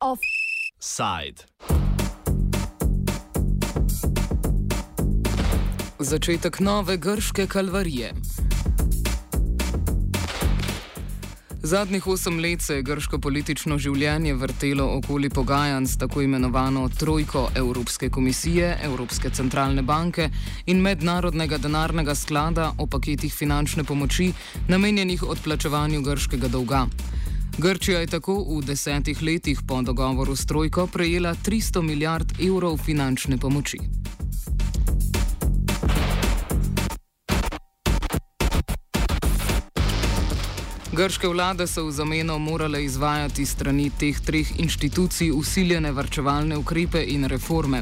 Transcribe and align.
Offside. 0.00 1.46
Začetek 5.98 6.60
nove 6.60 6.96
grške 6.96 7.46
kalvarije. 7.46 8.12
Zadnjih 11.72 12.06
osem 12.06 12.38
let 12.38 12.60
se 12.60 12.74
je 12.74 12.82
grško 12.82 13.18
politično 13.18 13.78
življenje 13.80 14.34
vrtelo 14.36 14.84
okoli 14.98 15.30
pogajanj 15.32 15.86
s 15.88 15.96
tako 16.02 16.20
imenovano 16.22 16.82
trojko 17.00 17.46
Evropske 17.56 18.10
komisije, 18.12 18.74
Evropske 18.84 19.30
centralne 19.30 19.82
banke 19.82 20.26
in 20.66 20.82
Mednarodnega 20.84 21.56
denarnega 21.58 22.14
sklada 22.14 22.74
o 22.78 22.86
paketih 22.86 23.32
finančne 23.32 23.84
pomoči, 23.88 24.28
namenjenih 24.68 25.24
odplačevanju 25.24 26.02
grškega 26.02 26.52
dolga. 26.52 26.84
Grčija 27.56 28.04
je 28.04 28.12
tako 28.18 28.36
v 28.50 28.60
desetih 28.68 29.22
letih 29.22 29.64
po 29.68 29.80
dogovoru 29.82 30.36
s 30.36 30.44
trojko 30.46 30.86
prejela 30.92 31.32
300 31.34 31.82
milijard 31.88 32.36
evrov 32.50 32.76
finančne 32.84 33.38
pomoči. 33.38 33.80
Grške 41.02 41.26
vlade 41.28 41.66
so 41.66 41.82
v 41.82 41.90
zameno 41.90 42.38
morale 42.38 42.84
izvajati 42.84 43.42
strani 43.46 43.88
teh 43.90 44.20
treh 44.22 44.46
inštitucij 44.62 45.32
usiljene 45.34 45.90
varčevalne 45.92 46.56
ukrepe 46.56 47.02
in 47.02 47.24
reforme. 47.26 47.80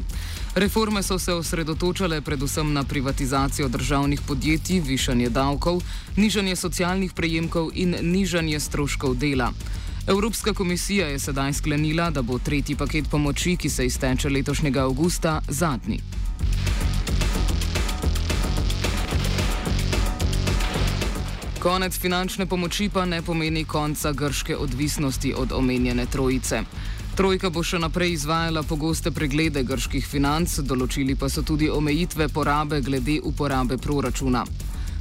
Reforme 0.54 1.02
so 1.02 1.18
se 1.18 1.34
osredotočale 1.34 2.20
predvsem 2.20 2.72
na 2.72 2.84
privatizacijo 2.84 3.68
državnih 3.68 4.20
podjetij, 4.28 4.80
višanje 4.80 5.28
davkov, 5.28 5.82
nižanje 6.16 6.56
socialnih 6.56 7.12
prejemkov 7.12 7.68
in 7.74 7.96
nižanje 8.00 8.60
stroškov 8.60 9.14
dela. 9.14 9.52
Evropska 10.06 10.54
komisija 10.54 11.08
je 11.08 11.18
sedaj 11.18 11.52
sklenila, 11.52 12.10
da 12.10 12.22
bo 12.22 12.38
tretji 12.38 12.76
paket 12.76 13.10
pomoči, 13.10 13.56
ki 13.56 13.68
se 13.68 13.86
izteče 13.86 14.30
letošnjega 14.30 14.80
avgusta, 14.88 15.40
zadnji. 15.48 16.00
Konec 21.60 21.92
finančne 21.98 22.46
pomoči 22.46 22.88
pa 22.88 23.04
ne 23.04 23.22
pomeni 23.22 23.64
konca 23.64 24.12
grške 24.12 24.56
odvisnosti 24.56 25.34
od 25.36 25.52
omenjene 25.52 26.06
trojice. 26.06 26.62
Trojka 27.16 27.50
bo 27.52 27.60
še 27.62 27.76
naprej 27.78 28.14
izvajala 28.14 28.62
pogoste 28.62 29.12
preglede 29.12 29.60
grških 29.68 30.06
financ, 30.08 30.54
določili 30.64 31.18
pa 31.20 31.28
so 31.28 31.44
tudi 31.44 31.68
omejitve 31.68 32.30
porabe 32.32 32.80
glede 32.80 33.18
uporabe 33.20 33.76
proračuna. 33.76 34.46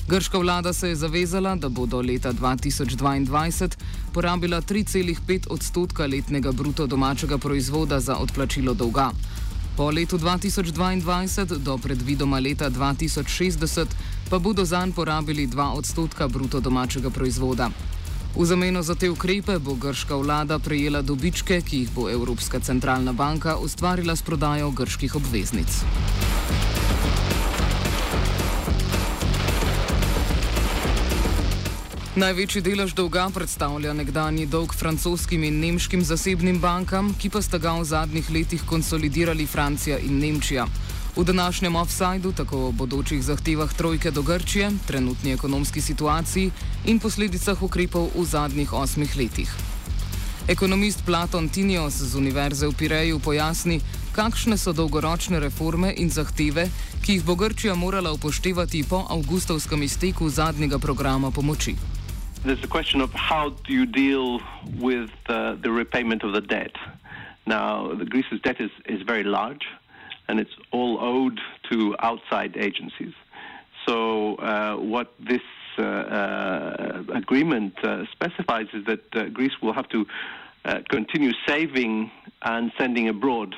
Grška 0.10 0.44
vlada 0.44 0.74
se 0.74 0.92
je 0.92 1.00
zavezala, 1.00 1.56
da 1.56 1.70
bo 1.70 1.86
do 1.86 2.02
leta 2.04 2.36
2022 2.36 3.80
porabila 4.12 4.60
3,5 4.60 5.48
odstotka 5.56 6.12
letnega 6.12 6.52
bruto 6.52 6.88
domačega 6.88 7.38
proizvoda 7.38 8.04
za 8.04 8.20
odplačilo 8.20 8.74
dolga. 8.74 9.14
Po 9.80 9.88
letu 9.96 10.18
2022 10.20 11.58
do 11.64 11.78
predvidoma 11.78 12.40
leta 12.40 12.70
2060 12.70 14.19
pa 14.30 14.40
bodo 14.40 14.66
zanj 14.66 14.92
porabili 14.92 15.48
2 15.48 15.72
odstotka 15.78 16.28
bruto 16.28 16.60
domačega 16.60 17.10
proizvoda. 17.10 17.70
V 18.38 18.46
zameno 18.46 18.82
za 18.82 18.96
te 18.96 19.10
ukrepe 19.10 19.60
bo 19.60 19.74
grška 19.74 20.16
vlada 20.16 20.60
prejela 20.60 21.02
dobičke, 21.02 21.62
ki 21.62 21.78
jih 21.78 21.90
bo 21.96 22.10
Evropska 22.10 22.60
centralna 22.60 23.14
banka 23.14 23.58
ustvarila 23.58 24.16
s 24.16 24.22
prodajo 24.22 24.72
grških 24.72 25.16
obveznic. 25.16 25.82
Največji 32.20 32.62
delež 32.62 32.94
dolga 32.94 33.30
predstavlja 33.34 33.94
nekdani 33.94 34.46
dolg 34.46 34.74
francoskim 34.76 35.44
in 35.44 35.60
nemškim 35.60 36.02
zasebnim 36.04 36.60
bankam, 36.60 37.14
ki 37.16 37.30
pa 37.30 37.42
sta 37.42 37.58
ga 37.58 37.74
v 37.80 37.86
zadnjih 37.86 38.30
letih 38.30 38.66
konsolidirali 38.66 39.46
Francija 39.48 39.98
in 39.98 40.20
Nemčija. 40.20 40.68
V 41.16 41.24
današnjem 41.24 41.76
offsajdu 41.76 42.32
tako 42.32 42.68
o 42.68 42.72
bodočih 42.72 43.24
zahtevah 43.24 43.74
trojke 43.74 44.12
do 44.12 44.22
Grčije, 44.22 44.72
trenutni 44.88 45.34
ekonomski 45.34 45.82
situaciji 45.82 46.52
in 46.86 47.00
posledicah 47.00 47.64
ukrepov 47.64 48.10
v 48.16 48.24
zadnjih 48.26 48.74
osmih 48.74 49.18
letih. 49.18 49.54
Ekonomist 50.48 51.06
Platon 51.06 51.50
Tinios 51.50 51.94
z 51.94 52.16
Univerze 52.16 52.68
v 52.68 52.74
Pireju 52.74 53.20
pojasni, 53.20 53.82
kakšne 54.16 54.58
so 54.58 54.74
dolgoročne 54.74 55.40
reforme 55.40 55.94
in 55.98 56.10
zahteve, 56.10 56.70
ki 57.06 57.14
jih 57.14 57.26
bo 57.26 57.36
Grčija 57.36 57.76
morala 57.76 58.12
upoštevati 58.12 58.84
po 58.90 59.06
avgustovskem 59.10 59.84
izteku 59.84 60.30
zadnjega 60.30 60.80
programa 60.80 61.32
pomoči. 61.32 61.76
there's 62.44 62.64
a 62.64 62.68
question 62.68 63.02
of 63.02 63.12
how 63.14 63.50
do 63.50 63.74
you 63.74 63.86
deal 63.86 64.42
with 64.78 65.10
uh, 65.28 65.56
the 65.62 65.72
repayment 65.72 66.24
of 66.24 66.34
the 66.34 66.42
debt. 66.42 66.72
Now, 67.46 67.94
the 67.94 68.06
Greece's 68.06 68.40
debt 68.42 68.62
is, 68.62 68.72
is 68.86 69.02
very 69.02 69.24
large, 69.24 69.66
and 70.30 70.40
it's 70.40 70.56
all 70.72 71.00
owed 71.02 71.42
to 71.72 71.96
outside 72.00 72.56
agencies. 72.56 73.14
So, 73.86 74.36
uh, 74.36 74.76
what 74.76 75.14
this 75.20 75.42
uh, 75.78 75.82
uh 75.82 77.04
agreement 77.14 77.74
uh, 77.84 78.06
specifies 78.12 78.68
is 78.74 78.86
that 78.86 79.04
uh, 79.16 79.24
Greece 79.30 79.58
will 79.62 79.74
have 79.74 79.90
to 79.90 80.06
continue 80.90 81.32
saving 81.48 82.12
and 82.44 82.72
sending 82.78 83.08
abroad 83.10 83.56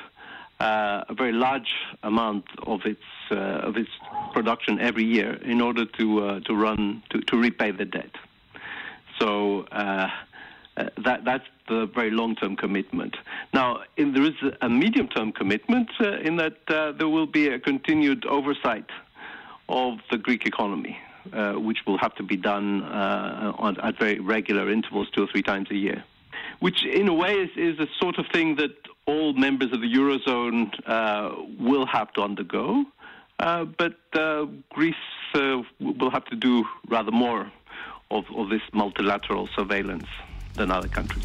a 0.60 1.14
very 1.22 1.32
large 1.32 1.74
amount 2.04 2.44
of 2.66 2.80
its 2.86 3.08
of 3.30 3.76
its 3.76 3.90
production 4.32 4.78
every 4.80 5.04
year 5.04 5.32
in 5.42 5.60
order 5.60 5.84
to 5.98 6.40
to 6.40 6.54
run 6.54 7.02
to, 7.10 7.20
to 7.20 7.36
repay 7.36 7.70
the 7.72 7.84
debt. 7.84 8.14
So 9.18 9.66
uh, 10.76 10.82
uh, 10.82 10.88
that 11.04 11.24
that's 11.24 11.44
the 11.68 11.86
very 11.94 12.10
long-term 12.10 12.56
commitment. 12.56 13.16
Now, 13.52 13.82
in, 13.96 14.12
there 14.12 14.24
is 14.24 14.34
a 14.60 14.68
medium-term 14.68 15.32
commitment 15.32 15.90
uh, 16.00 16.18
in 16.18 16.36
that 16.36 16.58
uh, 16.68 16.92
there 16.92 17.08
will 17.08 17.26
be 17.26 17.48
a 17.48 17.58
continued 17.58 18.26
oversight 18.26 18.86
of 19.68 19.98
the 20.10 20.18
Greek 20.18 20.46
economy, 20.46 20.98
uh, 21.32 21.52
which 21.52 21.78
will 21.86 21.98
have 21.98 22.14
to 22.16 22.22
be 22.22 22.36
done 22.36 22.82
uh, 22.82 23.52
on, 23.58 23.80
at 23.80 23.98
very 23.98 24.18
regular 24.18 24.70
intervals, 24.70 25.08
two 25.10 25.24
or 25.24 25.26
three 25.26 25.42
times 25.42 25.70
a 25.70 25.76
year. 25.76 26.04
Which, 26.60 26.84
in 26.84 27.08
a 27.08 27.14
way, 27.14 27.34
is, 27.34 27.50
is 27.56 27.78
a 27.78 27.86
sort 28.00 28.18
of 28.18 28.26
thing 28.32 28.56
that 28.56 28.74
all 29.06 29.32
members 29.32 29.72
of 29.72 29.80
the 29.80 29.92
eurozone 29.92 30.70
will 31.58 31.86
have 31.86 32.12
to 32.14 32.22
undergo. 32.22 32.84
but 33.38 33.96
Greece 34.70 34.94
will 35.34 36.10
have 36.10 36.24
to 36.26 36.36
do 36.36 36.64
rather 36.88 37.10
more 37.10 37.50
of, 38.10 38.24
of 38.36 38.48
this 38.50 38.62
multilateral 38.72 39.48
surveillance 39.56 40.06
than 40.56 40.70
other 40.70 40.88
countries. 40.88 41.24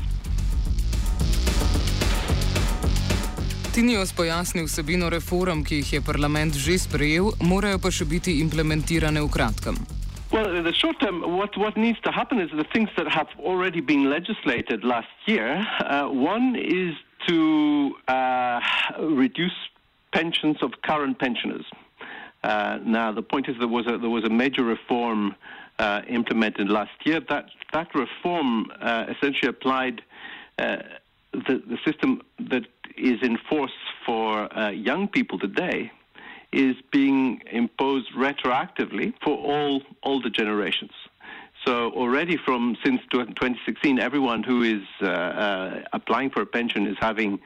Tinios 3.78 4.10
pojasnil 4.14 4.66
vsebino 4.66 5.10
reform, 5.10 5.64
ki 5.64 5.76
jih 5.76 5.94
je 5.94 6.02
parlament 6.02 6.56
že 6.58 6.80
sprejel, 6.82 7.30
morajo 7.46 7.78
pa 7.78 7.92
še 7.94 8.10
biti 8.10 8.40
implementirane 8.42 9.22
v 9.22 9.30
kratkem. 9.30 9.78
Well, 10.34 10.50
in 10.58 10.64
the 10.64 10.74
short 10.74 11.00
term, 11.00 11.22
what, 11.38 11.56
what 11.58 11.78
needs 11.78 12.00
to 12.02 12.12
happen 12.12 12.42
is 12.42 12.50
the 12.58 12.66
things 12.74 12.90
that 12.98 13.08
have 13.08 13.30
already 13.38 13.80
been 13.80 14.10
legislated 14.10 14.84
last 14.84 15.14
year. 15.26 15.62
Uh, 15.80 16.10
one 16.10 16.56
is 16.58 16.98
to 17.28 17.94
uh, 18.08 18.60
reduce 19.00 19.56
pensions 20.12 20.58
of 20.62 20.72
current 20.82 21.20
pensioners. 21.20 21.66
Uh, 22.44 22.80
now, 22.84 23.12
the 23.12 23.22
point 23.22 23.48
is 23.48 23.56
there 23.60 23.68
was 23.68 23.86
a, 23.86 23.98
there 23.98 24.10
was 24.10 24.24
a 24.24 24.30
major 24.30 24.64
reform 24.64 25.32
uh, 25.32 25.67
implemented 26.08 26.70
last 26.70 26.92
year. 27.06 27.20
That 27.30 27.46
that 27.74 27.94
reform 27.94 28.72
uh, 28.82 29.06
essentially 29.10 29.50
applied 29.50 30.02
uh, 30.58 30.78
the 31.34 31.62
the 31.68 31.78
system 31.86 32.22
that 32.40 32.64
is 32.98 33.22
in 33.22 33.38
force 33.50 33.78
for 34.06 34.52
uh, 34.58 34.70
young 34.70 35.08
people 35.08 35.38
today 35.38 35.92
is 36.52 36.76
being 36.92 37.42
imposed 37.52 38.10
retroactively 38.14 39.14
for 39.24 39.38
all 39.38 39.82
older 40.04 40.30
generations. 40.30 40.92
So 41.66 41.92
already 41.92 42.38
from 42.38 42.78
since 42.84 43.02
2016, 43.12 44.00
everyone 44.00 44.44
who 44.44 44.64
is 44.64 44.84
uh, 45.02 45.08
uh, 45.08 45.84
applying 45.92 46.30
for 46.30 46.42
a 46.42 46.46
pension 46.46 46.88
is 46.88 46.96
having 47.00 47.40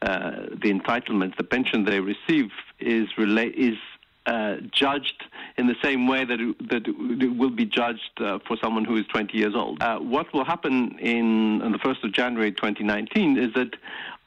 the 0.00 0.70
entitlement. 0.78 1.36
The 1.36 1.44
pension 1.44 1.84
they 1.84 2.00
receive 2.00 2.50
is 2.80 3.08
rela- 3.16 3.52
is 3.52 3.78
uh, 4.28 4.56
judged 4.72 5.24
in 5.56 5.66
the 5.66 5.76
same 5.82 6.06
way 6.06 6.22
that 6.22 6.38
it, 6.38 6.68
that 6.68 6.86
it 6.86 7.36
will 7.36 7.50
be 7.50 7.64
judged 7.64 8.12
uh, 8.18 8.38
for 8.46 8.58
someone 8.62 8.84
who 8.84 8.96
is 8.96 9.06
20 9.06 9.36
years 9.36 9.54
old. 9.54 9.82
Uh, 9.82 9.98
what 9.98 10.32
will 10.34 10.44
happen 10.44 10.98
in, 10.98 11.62
on 11.62 11.72
the 11.72 11.78
1st 11.78 12.04
of 12.04 12.12
January 12.12 12.52
2019 12.52 13.38
is 13.38 13.54
that 13.54 13.74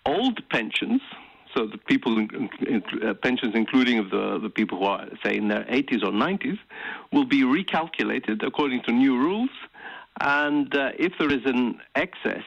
old 0.07 0.41
pensions, 0.49 1.01
so 1.55 1.67
the 1.67 1.77
people 1.77 2.17
in, 2.17 2.49
in, 2.67 2.83
uh, 3.03 3.13
pensions 3.13 3.53
including 3.53 3.99
of 3.99 4.09
the, 4.09 4.39
the 4.39 4.49
people 4.49 4.79
who 4.79 4.85
are 4.85 5.07
say 5.23 5.37
in 5.37 5.49
their 5.49 5.65
80s 5.65 6.03
or 6.03 6.11
90s 6.11 6.57
will 7.11 7.25
be 7.25 7.43
recalculated 7.43 8.41
according 8.43 8.81
to 8.83 8.91
new 8.91 9.17
rules 9.17 9.49
and 10.21 10.73
uh, 10.75 10.91
if 10.97 11.13
there 11.19 11.31
is 11.31 11.45
an 11.45 11.79
excess 11.95 12.43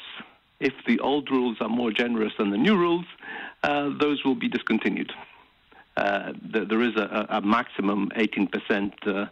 if 0.58 0.72
the 0.86 0.98
old 1.00 1.30
rules 1.30 1.58
are 1.60 1.68
more 1.68 1.90
generous 1.90 2.32
than 2.38 2.50
the 2.50 2.56
new 2.56 2.76
rules 2.76 3.04
uh, 3.62 3.90
those 4.00 4.24
will 4.24 4.34
be 4.34 4.48
discontinued 4.48 5.12
th- 6.52 6.69
there 6.69 6.82
is 6.82 6.96
a, 6.96 7.26
a 7.31 7.41
maximum 7.41 8.11
18% 8.17 8.93
uh, 9.06 9.26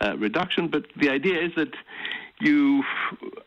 uh, 0.00 0.16
reduction. 0.16 0.68
But 0.68 0.86
the 0.96 1.10
idea 1.10 1.40
is 1.42 1.52
that 1.56 1.74
you 2.40 2.82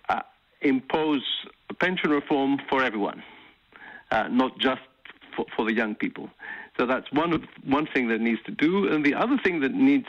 uh, 0.09 0.21
impose 0.61 1.23
a 1.69 1.73
pension 1.73 2.11
reform 2.11 2.59
for 2.69 2.83
everyone, 2.83 3.23
uh, 4.11 4.27
not 4.27 4.59
just 4.59 4.81
for, 5.35 5.45
for, 5.55 5.65
the 5.65 5.73
young 5.73 5.95
people. 5.95 6.29
So 6.77 6.85
that's 6.85 7.11
one 7.11 7.33
of, 7.33 7.43
one 7.65 7.87
thing 7.87 8.07
that 8.09 8.21
needs 8.21 8.41
to 8.45 8.51
do, 8.51 8.87
and 8.91 9.03
the 9.03 9.15
other 9.15 9.37
thing 9.43 9.61
that 9.61 9.73
needs 9.73 10.07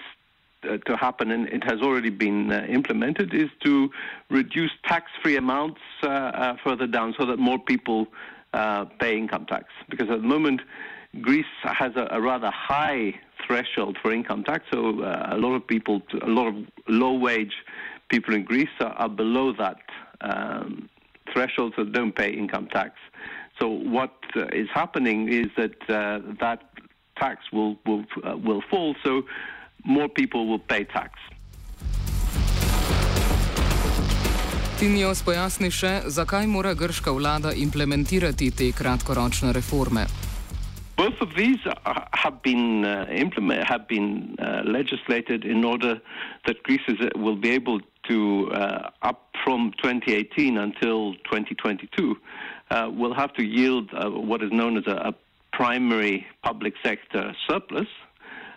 uh, 0.69 0.77
to 0.79 0.97
happen, 0.97 1.31
and 1.31 1.49
it 1.49 1.65
has 1.65 1.81
already 1.81 2.11
been 2.11 2.53
implemented, 2.53 3.33
is 3.35 3.51
to 3.65 3.91
reduce 4.31 4.71
tax-free 4.87 5.37
amounts 5.37 5.81
further 6.03 6.87
down, 6.87 7.15
so 7.19 7.25
that 7.27 7.39
more 7.39 7.59
people 7.59 8.07
pay 8.99 9.17
income 9.17 9.47
tax. 9.47 9.65
Because 9.89 10.11
at 10.11 10.21
the 10.21 10.29
moment 10.29 10.61
Greece 11.21 11.47
has 11.63 11.93
a, 11.97 12.09
a 12.11 12.21
rather 12.21 12.51
high 12.51 13.15
threshold 13.47 13.99
for 14.03 14.13
income 14.13 14.45
tax, 14.45 14.65
so 14.73 15.03
uh, 15.03 15.29
a 15.33 15.37
lot 15.37 15.55
of 15.55 15.67
people, 15.67 16.03
a 16.23 16.29
lot 16.29 16.47
of 16.49 16.55
low-wage 16.89 17.53
people 18.09 18.35
in 18.35 18.45
Greece 18.45 18.69
are, 18.81 18.93
are 18.93 19.09
below 19.09 19.53
that 19.53 19.81
um, 20.21 20.89
threshold, 21.33 21.75
so 21.77 21.85
don't 21.85 22.15
pay 22.15 22.31
income 22.31 22.69
tax. 22.73 22.93
So 23.61 23.69
what 23.69 24.15
uh, 24.37 24.47
is 24.53 24.69
happening 24.73 25.29
is 25.29 25.47
that 25.57 25.77
uh, 25.89 26.21
that 26.41 26.63
tax 27.17 27.53
will 27.53 27.77
will 27.87 28.05
uh, 28.25 28.37
will 28.37 28.63
fall, 28.71 28.97
so 29.05 29.23
more 29.85 30.09
people 30.09 30.49
will 30.49 30.59
pay 30.59 30.85
tax. 30.85 31.13
Tinios 34.75 35.23
pojasni 35.23 35.71
še, 35.71 36.11
zakaj 36.11 36.49
mora 36.51 36.75
grška 36.75 37.15
vlada 37.15 37.55
implementirati 37.55 38.51
te 38.51 38.73
kratkoročne 38.75 39.53
reforme. 39.55 40.24
Both 40.97 41.21
of 41.21 41.35
these 41.35 41.59
have 42.13 42.43
been 42.43 42.85
uh, 42.85 43.07
implement, 43.11 43.65
have 43.67 43.89
been 43.89 44.37
uh, 44.39 44.63
legislated 44.65 45.45
in 45.45 45.65
order 45.65 46.01
that 46.47 46.63
Greece 46.63 46.81
is, 46.89 47.01
uh, 47.01 47.09
will 47.17 47.37
be 47.37 47.51
able 47.51 47.81
to, 48.09 48.51
uh, 48.53 48.91
up 49.03 49.29
from 49.45 49.73
2018 49.83 50.57
until 50.57 51.15
2022, 51.15 52.17
uh, 52.71 52.91
will 52.93 53.15
have 53.15 53.33
to 53.35 53.45
yield 53.45 53.91
uh, 53.93 54.09
what 54.11 54.43
is 54.43 54.53
known 54.53 54.77
as 54.77 54.87
a, 54.87 54.97
a 55.09 55.15
primary 55.53 56.27
public 56.43 56.75
sector 56.83 57.35
surplus 57.49 57.89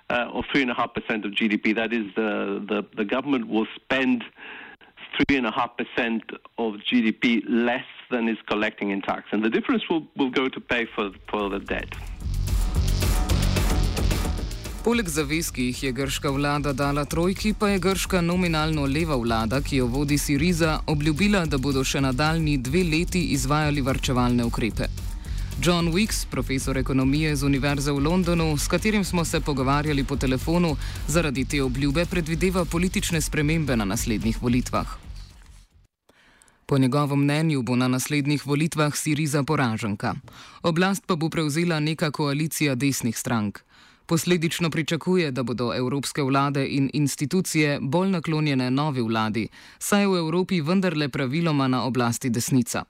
of 0.10 0.45
3.5% 0.56 1.25
of 1.25 1.31
GDP. 1.31 1.75
That 1.75 1.92
is, 1.92 2.06
the, 2.16 2.63
the, 2.68 2.86
the 2.95 3.04
government 3.04 3.48
will 3.50 3.68
spend 3.75 4.24
3.5% 5.19 6.22
of 6.57 6.75
GDP 6.75 7.44
less 7.48 7.84
than 8.10 8.30
is 8.30 8.38
collecting 8.48 8.92
in 8.92 9.01
tax. 9.01 9.25
And 9.31 9.44
the 9.44 9.50
difference 9.50 9.84
will, 9.89 10.07
will 10.16 10.30
go 10.30 10.48
to 10.48 10.60
pay 10.62 10.86
for, 10.95 11.12
for 11.30 11.50
the 11.50 11.60
debt. 11.60 11.94
Poleg 14.88 15.10
zavez, 15.12 15.50
ki 15.51 15.66
jih 15.68 15.80
je 15.84 15.89
grška 15.92 16.30
vlada 16.31 16.72
dala 16.74 17.04
trojki, 17.06 17.50
pa 17.60 17.68
je 17.69 17.80
grška 17.84 18.22
nominalno 18.22 18.86
leva 18.88 19.18
vlada, 19.19 19.60
ki 19.62 19.81
jo 19.81 19.88
vodi 19.92 20.18
Siriza, 20.18 20.78
obljubila, 20.88 21.42
da 21.45 21.57
bodo 21.57 21.84
še 21.84 22.00
nadaljni 22.06 22.54
dve 22.63 22.86
leti 22.88 23.25
izvajali 23.36 23.84
varčevalne 23.84 24.45
ukrepe. 24.48 24.88
John 25.60 25.92
Weeks, 25.92 26.24
profesor 26.31 26.80
ekonomije 26.80 27.36
z 27.36 27.44
Univerze 27.44 27.92
v 27.92 28.06
Londonu, 28.06 28.48
s 28.57 28.72
katerim 28.72 29.04
smo 29.04 29.25
se 29.25 29.42
pogovarjali 29.42 30.07
po 30.07 30.16
telefonu, 30.16 30.78
zaradi 31.07 31.44
te 31.45 31.60
obljube 31.63 32.06
predvideva 32.06 32.66
politične 32.66 33.22
spremembe 33.22 33.75
na 33.75 33.86
naslednjih 33.86 34.42
volitvah. 34.42 34.98
Po 36.66 36.78
njegovem 36.78 37.19
mnenju 37.19 37.62
bo 37.62 37.75
na 37.75 37.88
naslednjih 37.88 38.48
volitvah 38.48 38.95
Siriza 38.95 39.44
poraženka. 39.44 40.16
Oblast 40.63 41.04
pa 41.06 41.16
bo 41.16 41.30
prevzela 41.30 41.80
neka 41.80 42.12
koalicija 42.12 42.75
desnih 42.75 43.18
strank. 43.18 43.68
Posledično 44.07 44.69
pričakuje, 44.69 45.31
da 45.31 45.44
bodo 45.44 45.74
evropske 45.75 46.24
vlade 46.24 46.68
in 46.68 46.89
institucije 46.94 47.80
bolj 47.81 48.09
naklonjene 48.09 48.71
novi 48.71 49.01
vladi, 49.01 49.48
saj 49.80 50.01
je 50.01 50.07
v 50.07 50.18
Evropi 50.18 50.62
vendarle 50.62 51.09
praviloma 51.09 51.68
na 51.68 51.83
oblasti 51.83 52.30
desnica. 52.30 52.83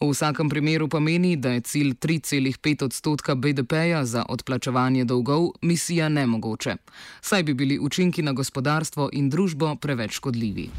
V 0.00 0.10
vsakem 0.10 0.48
primeru 0.48 0.88
pa 0.88 1.00
meni, 1.00 1.36
da 1.36 1.50
je 1.50 1.60
cilj 1.60 1.94
3,5 1.94 2.84
odstotka 2.84 3.34
BDP-ja 3.34 4.04
za 4.04 4.24
odplačevanje 4.28 5.04
dolgov 5.04 5.50
misija 5.62 6.08
nemogoče, 6.08 6.76
saj 7.20 7.42
bi 7.42 7.54
bili 7.54 7.78
učinki 7.78 8.22
na 8.22 8.32
gospodarstvo 8.32 9.10
in 9.12 9.30
družbo 9.30 9.76
preveč 9.76 10.12
škodljivi. 10.12 10.70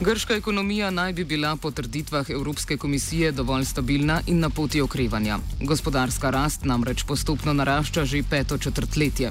Grška 0.00 0.34
ekonomija 0.34 0.90
naj 0.90 1.12
bi 1.12 1.24
bila 1.24 1.56
po 1.56 1.70
trditvah 1.70 2.30
Evropske 2.30 2.76
komisije 2.76 3.32
dovolj 3.32 3.64
stabilna 3.64 4.20
in 4.26 4.38
na 4.40 4.50
poti 4.50 4.80
okrevanja. 4.80 5.38
Gospodarska 5.60 6.30
rast 6.30 6.64
namreč 6.64 7.02
postopno 7.02 7.52
narašča 7.52 8.04
že 8.04 8.22
peto 8.30 8.58
četrtletje. 8.58 9.30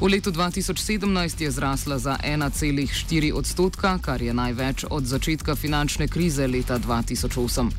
V 0.00 0.06
letu 0.06 0.32
2017 0.32 1.42
je 1.42 1.50
zrasla 1.50 1.98
za 1.98 2.16
1,4 2.24 3.32
odstotka, 3.32 3.98
kar 3.98 4.22
je 4.22 4.34
največ 4.34 4.84
od 4.90 5.04
začetka 5.04 5.56
finančne 5.56 6.08
krize 6.08 6.46
leta 6.46 6.78
2008. 6.78 7.70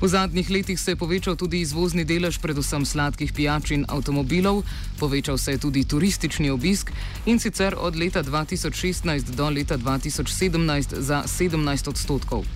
V 0.00 0.06
zadnjih 0.08 0.50
letih 0.50 0.80
se 0.80 0.90
je 0.90 0.96
povečal 0.96 1.34
tudi 1.34 1.58
izvozni 1.60 2.04
delež 2.06 2.38
predvsem 2.38 2.86
sladkih 2.86 3.32
pijač 3.34 3.74
in 3.74 3.82
avtomobilov, 3.88 4.62
povečal 4.98 5.38
se 5.38 5.52
je 5.52 5.58
tudi 5.58 5.82
turistični 5.84 6.50
obisk 6.50 6.92
in 7.26 7.42
sicer 7.42 7.74
od 7.74 7.96
leta 7.98 8.22
2016 8.22 9.34
do 9.34 9.50
leta 9.50 9.74
2017 9.78 11.02
za 11.02 11.22
17 11.26 11.88
odstotkov. 11.88 12.46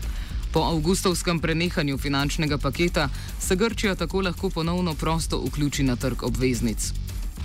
Po 0.53 0.61
avgustovskem 0.71 1.41
prenehanju 1.41 1.99
finančnega 1.99 2.59
paketa 2.59 3.09
se 3.41 3.57
Grčija 3.57 3.95
tako 3.95 4.21
lahko 4.21 4.51
ponovno 4.51 4.95
prosto 4.95 5.43
vključi 5.47 5.83
na 5.83 5.97
trg 5.97 6.23
obveznic. 6.23 6.93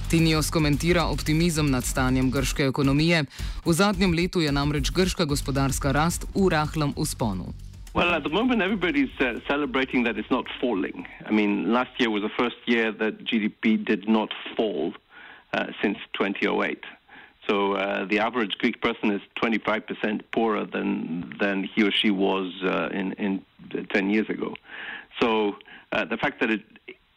Tinios 0.09 0.49
komentira 0.49 1.05
optimizem 1.05 1.71
nad 1.71 1.85
stanjem 1.85 2.31
grške 2.31 2.63
ekonomije. 2.63 3.25
V 3.65 3.73
zadnjem 3.73 4.13
letu 4.13 4.41
je 4.41 4.51
namreč 4.51 4.91
grška 4.91 5.25
gospodarska 5.25 5.91
rast 5.91 6.25
v 6.35 6.49
rahlem 6.49 6.93
usponu. 6.95 7.66
Well, 7.97 8.13
at 8.13 8.21
the 8.21 8.29
moment, 8.29 8.61
everybody's 8.61 9.09
uh, 9.19 9.39
celebrating 9.47 10.03
that 10.03 10.19
it's 10.19 10.29
not 10.29 10.45
falling. 10.61 11.07
I 11.25 11.31
mean, 11.31 11.73
last 11.73 11.89
year 11.99 12.11
was 12.11 12.21
the 12.21 12.29
first 12.37 12.57
year 12.67 12.91
that 12.91 13.25
GDP 13.25 13.83
did 13.83 14.07
not 14.07 14.29
fall 14.55 14.93
uh, 15.51 15.65
since 15.81 15.97
2008. 16.13 16.83
So 17.49 17.73
uh, 17.73 18.05
the 18.05 18.19
average 18.19 18.51
Greek 18.59 18.83
person 18.83 19.09
is 19.09 19.21
25% 19.41 20.21
poorer 20.31 20.63
than 20.65 21.33
than 21.39 21.63
he 21.63 21.81
or 21.81 21.91
she 21.91 22.11
was 22.11 22.53
uh, 22.63 22.89
in 22.91 23.13
in 23.13 23.43
10 23.91 24.11
years 24.11 24.29
ago. 24.29 24.53
So 25.19 25.55
uh, 25.91 26.05
the 26.05 26.17
fact 26.17 26.39
that 26.41 26.51
it 26.51 26.61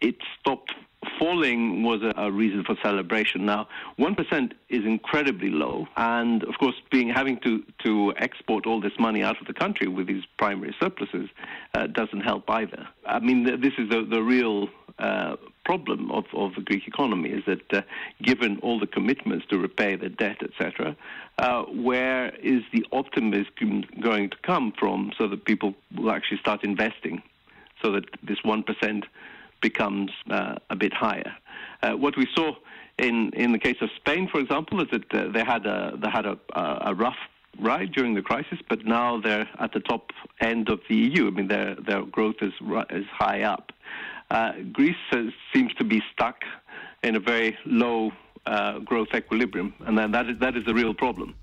it 0.01 0.17
stopped 0.41 0.73
falling 1.19 1.83
was 1.83 2.01
a, 2.17 2.31
reason 2.31 2.65
for 2.65 2.77
celebration. 2.83 3.47
Now, 3.47 3.69
1% 3.99 4.53
is 4.69 4.85
incredibly 4.85 5.51
low, 5.51 5.87
and 5.97 6.45
of 6.45 6.55
course, 6.59 6.75
being 6.91 7.09
having 7.09 7.39
to, 7.41 7.63
to 7.85 8.13
export 8.19 8.67
all 8.67 8.81
this 8.81 8.93
money 8.99 9.23
out 9.23 9.41
of 9.41 9.47
the 9.47 9.55
country 9.55 9.89
with 9.89 10.07
these 10.07 10.25
primary 10.39 10.75
surpluses 10.81 11.29
uh, 11.75 11.87
doesn't 11.87 12.21
help 12.21 12.49
either. 12.49 12.87
I 13.07 13.19
mean, 13.19 13.45
this 13.45 13.73
is 13.79 13.89
the, 13.89 14.07
the 14.09 14.23
real 14.23 14.69
uh, 14.99 15.37
problem 15.65 16.11
of, 16.11 16.25
of 16.35 16.55
the 16.55 16.63
Greek 16.63 16.87
economy 16.87 17.31
is 17.31 17.45
that 17.47 17.73
uh, 17.73 17.83
given 18.23 18.59
all 18.63 18.79
the 18.79 18.87
commitments 18.87 19.47
to 19.51 19.59
repay 19.59 19.97
the 19.97 20.09
debt, 20.09 20.39
etc., 20.43 20.97
uh, 21.39 21.63
where 21.63 22.35
is 22.37 22.63
the 22.73 22.85
optimism 22.93 23.85
going 24.01 24.29
to 24.31 24.37
come 24.43 24.73
from 24.79 25.13
so 25.17 25.27
that 25.29 25.45
people 25.45 25.75
will 25.97 26.11
actually 26.11 26.39
start 26.39 26.63
investing 26.65 27.23
so 27.83 27.93
that 27.93 28.05
this 28.23 28.39
1% 28.45 29.05
becomes 29.61 30.11
uh, 30.31 30.57
a 30.71 30.77
bit 30.77 30.93
higher. 30.93 31.33
Uh, 31.83 31.93
what 31.93 32.17
we 32.17 32.27
saw 32.35 32.55
in, 32.99 33.31
in 33.35 33.53
the 33.53 33.59
case 33.59 33.77
of 33.81 33.91
Spain, 33.97 34.29
for 34.29 34.41
example, 34.41 34.81
is 34.83 34.89
that 34.91 35.15
uh, 35.15 35.29
they 35.33 35.45
had 35.45 35.67
a 35.67 35.97
they 36.01 36.11
had 36.11 36.27
a, 36.27 36.39
a 36.55 36.95
rough 36.95 37.17
ride 37.59 37.93
during 37.93 38.15
the 38.15 38.23
crisis, 38.23 38.59
but 38.69 38.85
now 38.85 39.21
they're 39.21 39.49
at 39.59 39.73
the 39.73 39.81
top 39.81 40.11
end 40.41 40.69
of 40.69 40.81
the 40.89 40.97
EU. 40.97 41.29
I 41.29 41.31
mean, 41.31 41.49
their 41.49 41.75
their 41.75 42.03
growth 42.03 42.37
is 42.41 42.53
is 42.91 43.07
high 43.13 43.43
up. 43.43 43.73
Uh, 44.31 44.53
Greece 44.73 44.97
has, 45.11 45.33
seems 45.53 45.75
to 45.75 45.85
be 45.85 46.01
stuck 46.13 46.45
in 47.03 47.17
a 47.17 47.21
very 47.21 47.57
low 47.65 48.13
uh, 48.47 48.79
growth 48.79 49.09
equilibrium, 49.15 49.75
and 49.81 49.99
that 49.99 50.29
is 50.29 50.39
that 50.41 50.57
is 50.57 50.65
the 50.65 50.75
real 50.75 50.95
problem. 50.95 51.35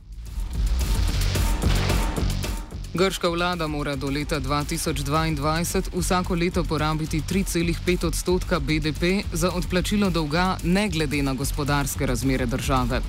Grška 2.98 3.30
vlada 3.30 3.68
mora 3.68 3.96
do 3.96 4.08
leta 4.10 4.39
2022 4.39 6.00
vsako 6.00 6.36
leto 6.36 6.63
porabiti 6.63 7.22
3,5 7.22 8.08
odstotka 8.08 8.60
BDP 8.60 9.04
za 9.34 9.51
odplačilo 9.51 10.10
dolga, 10.10 10.58
ne 10.63 10.89
glede 10.89 11.22
na 11.24 11.34
gospodarske 11.34 12.06
razmere 12.06 12.46
države. 12.46 13.01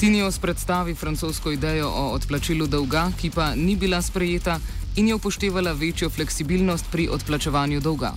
Tinios 0.00 0.38
predstavi 0.38 0.94
francosko 0.94 1.52
idejo 1.52 1.88
o 1.88 2.04
odplačilu 2.12 2.66
dolga, 2.66 3.08
ki 3.20 3.30
pa 3.34 3.54
ni 3.54 3.76
bila 3.76 4.02
sprejeta 4.02 4.58
in 4.96 5.08
je 5.08 5.14
upoštevala 5.14 5.72
večjo 5.72 6.10
fleksibilnost 6.10 6.92
pri 6.92 7.08
odplačevanju 7.08 7.80
dolga. 7.80 8.12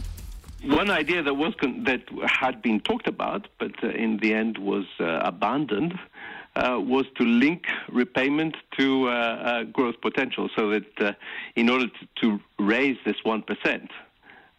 One 0.82 1.02
idea 1.02 1.24
that 1.24 1.36
was 1.36 1.54
that 1.86 2.02
had 2.42 2.56
been 2.64 2.80
talked 2.80 3.08
about, 3.08 3.48
but 3.60 3.76
uh, 3.84 4.04
in 4.04 4.18
the 4.18 4.34
end 4.34 4.58
was 4.58 4.86
uh, 5.00 5.06
abandoned, 5.28 5.94
uh, 5.94 6.15
was 6.56 7.06
to 7.18 7.24
link 7.24 7.64
repayment 7.90 8.56
to 8.78 9.10
uh, 9.10 9.12
uh, 9.12 9.64
growth 9.64 9.96
potential, 10.02 10.50
so 10.56 10.70
that 10.70 11.02
uh, 11.02 11.12
in 11.56 11.70
order 11.70 11.88
to, 11.88 12.08
to, 12.22 12.40
raise 12.58 12.98
this 13.06 13.18
one 13.24 13.42
percent, 13.42 13.92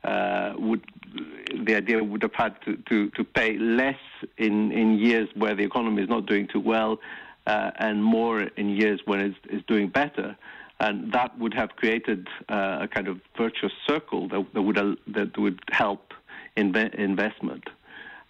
uh, 0.04 0.52
would 0.58 0.84
the 1.64 1.74
idea 1.74 2.02
would 2.02 2.22
have 2.22 2.34
had 2.34 2.54
to, 2.62 2.76
to, 2.88 3.10
to 3.10 3.24
pay 3.24 3.56
less 3.58 3.98
in, 4.36 4.70
in 4.72 4.98
years 4.98 5.28
where 5.34 5.54
the 5.54 5.62
economy 5.62 6.02
is 6.02 6.08
not 6.08 6.26
doing 6.26 6.46
too 6.46 6.60
well 6.60 6.98
uh, 7.46 7.70
and 7.78 8.02
more 8.02 8.42
in 8.42 8.68
years 8.68 9.00
when 9.04 9.20
it's, 9.20 9.36
it's 9.44 9.64
doing 9.66 9.88
better. 9.88 10.36
And 10.78 11.12
that 11.12 11.38
would 11.38 11.54
have 11.54 11.70
created 11.76 12.28
uh, 12.48 12.78
a 12.82 12.88
kind 12.88 13.08
of 13.08 13.20
virtuous 13.36 13.72
circle 13.86 14.28
that, 14.28 14.46
that, 14.52 14.62
would, 14.62 14.76
that 15.08 15.38
would 15.38 15.60
help 15.70 16.12
inve- 16.56 16.94
investment. 16.94 17.64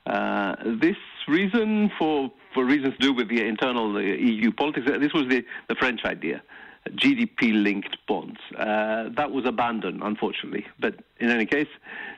Uh, 0.06 0.54
this 0.80 0.96
reason, 1.26 1.90
for, 1.98 2.30
for 2.56 2.64
reasons 2.64 2.94
to 2.94 3.00
do 3.00 3.12
with 3.12 3.28
the 3.28 3.46
internal 3.46 4.00
EU 4.00 4.50
politics, 4.50 4.86
this 4.98 5.12
was 5.12 5.28
the, 5.28 5.44
the 5.68 5.74
French 5.74 6.06
idea. 6.06 6.42
GDP 6.90 7.52
linked 7.52 7.98
bonds. 8.08 8.40
Uh, 8.56 9.10
that 9.14 9.30
was 9.30 9.44
abandoned, 9.44 10.02
unfortunately. 10.02 10.64
But 10.80 10.94
in 11.20 11.30
any 11.30 11.44
case, 11.44 11.68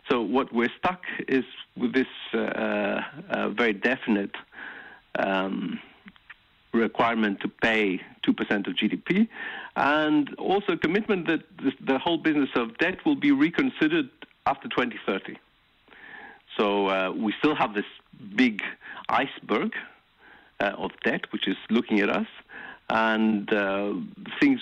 so 0.08 0.22
what 0.22 0.52
we're 0.52 0.70
stuck 0.78 1.02
is 1.26 1.44
with 1.76 1.92
this 1.92 2.06
uh, 2.32 2.38
uh, 2.38 3.48
very 3.48 3.72
definite 3.72 4.36
um, 5.18 5.80
requirement 6.72 7.40
to 7.40 7.48
pay 7.48 8.00
2% 8.24 8.68
of 8.68 8.74
GDP 8.74 9.26
and 9.74 10.32
also 10.36 10.74
a 10.74 10.76
commitment 10.76 11.26
that 11.26 11.40
this, 11.64 11.74
the 11.84 11.98
whole 11.98 12.18
business 12.18 12.50
of 12.54 12.78
debt 12.78 13.04
will 13.04 13.16
be 13.16 13.32
reconsidered 13.32 14.10
after 14.46 14.68
2030. 14.68 15.36
So 16.56 16.88
uh, 16.88 17.10
we 17.10 17.34
still 17.40 17.56
have 17.56 17.74
this 17.74 17.86
big 18.36 18.62
iceberg 19.08 19.72
uh, 20.60 20.72
of 20.76 20.90
debt 21.04 21.22
which 21.32 21.46
is 21.48 21.56
looking 21.70 22.00
at 22.00 22.08
us 22.10 22.26
and 22.90 23.52
uh, 23.52 23.92
things 24.40 24.60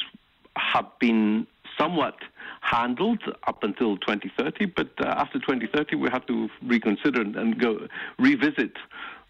have 0.56 0.86
been 0.98 1.46
somewhat 1.78 2.16
handled 2.60 3.22
up 3.46 3.62
until 3.62 3.96
2030, 3.98 4.66
but 4.66 4.88
uh, 5.00 5.22
after 5.22 5.38
2030 5.38 5.96
we 5.96 6.08
have 6.10 6.26
to 6.26 6.48
reconsider 6.62 7.20
and 7.20 7.58
go 7.60 7.86
revisit 8.18 8.72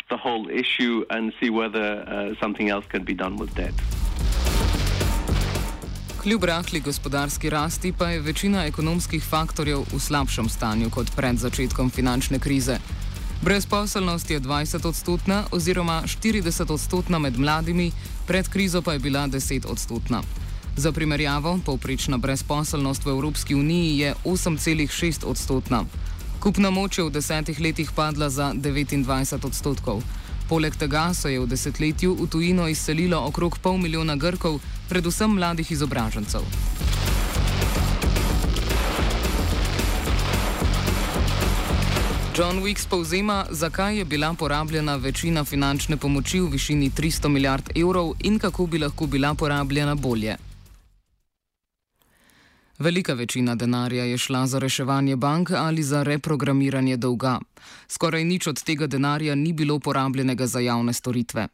the 0.08 0.16
whole 0.16 0.48
issue 0.48 1.04
and 1.10 1.32
see 1.40 1.50
whether 1.50 2.04
uh, 2.06 2.40
something 2.40 2.68
else 2.70 2.86
can 2.86 3.04
be 3.04 3.14
done 3.14 3.36
with 3.36 3.54
debt. 3.54 3.74
Kljub 6.22 6.44
rahli 6.44 6.80
gospodarski 6.80 7.50
rasti 7.50 7.92
pa 7.98 8.08
je 8.08 8.20
večina 8.20 8.64
ekonomskih 8.66 9.24
faktorjev 9.24 9.78
v 9.92 9.98
slabšem 9.98 10.48
stanju 10.48 10.90
kot 10.90 11.12
pred 11.16 11.38
začetkom 11.38 11.90
finančne 11.90 12.38
krize. 12.38 12.78
Brezposelnost 13.42 14.30
je 14.30 14.40
20 14.40 14.88
odstotna 14.88 15.44
oziroma 15.50 16.02
40 16.06 16.72
odstotna 16.72 17.18
med 17.18 17.38
mladimi, 17.38 17.92
pred 18.26 18.48
krizo 18.48 18.82
pa 18.82 18.92
je 18.92 18.98
bila 18.98 19.28
10 19.28 19.66
odstotna. 19.66 20.22
Za 20.76 20.92
primerjavo, 20.92 21.58
povprečna 21.64 22.18
brezposelnost 22.18 23.04
v 23.04 23.08
Evropski 23.08 23.54
uniji 23.54 23.98
je 23.98 24.14
8,6 24.24 25.24
odstotna. 25.26 25.84
Kupna 26.40 26.70
moč 26.70 26.98
je 26.98 27.04
v 27.04 27.10
desetih 27.10 27.60
letih 27.60 27.92
padla 27.92 28.30
za 28.30 28.52
29 28.54 29.46
odstotkov. 29.46 30.02
Poleg 30.48 30.76
tega 30.76 31.14
se 31.14 31.32
je 31.32 31.40
v 31.40 31.46
desetletju 31.46 32.14
v 32.14 32.26
tujino 32.28 32.68
izselilo 32.68 33.18
okrog 33.18 33.58
pol 33.58 33.78
milijona 33.78 34.16
Grkov, 34.16 34.60
predvsem 34.88 35.30
mladih 35.30 35.70
izobražencev. 35.70 36.44
John 42.38 42.60
Wicks 42.62 42.88
povzema, 42.88 43.46
zakaj 43.50 43.98
je 43.98 44.04
bila 44.04 44.34
porabljena 44.34 44.96
večina 44.96 45.44
finančne 45.44 45.96
pomoči 45.96 46.40
v 46.40 46.50
višini 46.52 46.90
300 46.90 47.28
milijard 47.28 47.70
evrov 47.76 48.12
in 48.24 48.38
kako 48.38 48.66
bi 48.66 48.78
lahko 48.78 49.06
bila 49.06 49.34
porabljena 49.34 49.94
bolje. 49.94 50.36
Velika 52.78 53.14
večina 53.14 53.54
denarja 53.54 54.04
je 54.04 54.18
šla 54.18 54.46
za 54.46 54.58
reševanje 54.58 55.16
bank 55.16 55.50
ali 55.50 55.82
za 55.82 56.02
reprogramiranje 56.02 56.96
dolga. 56.96 57.38
Skoraj 57.88 58.24
nič 58.24 58.46
od 58.46 58.62
tega 58.62 58.86
denarja 58.86 59.34
ni 59.34 59.52
bilo 59.52 59.78
porabljenega 59.78 60.46
za 60.46 60.60
javne 60.60 60.92
storitve. 60.92 61.48